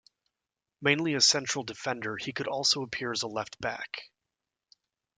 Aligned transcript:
Mainly 0.81 1.13
a 1.13 1.21
central 1.21 1.63
defender, 1.63 2.17
he 2.17 2.33
could 2.33 2.47
also 2.47 2.81
appear 2.81 3.11
as 3.11 3.21
a 3.21 3.27
left 3.27 3.59
back. 3.61 4.09